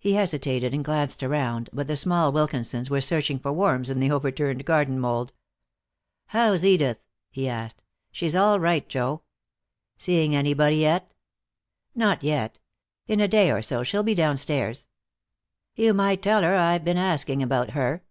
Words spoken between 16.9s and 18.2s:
asking about her."